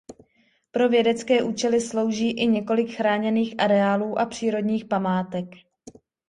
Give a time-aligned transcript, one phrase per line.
[0.71, 5.45] Pro vědecké účely slouží i několik chráněných areálů a přírodních památek.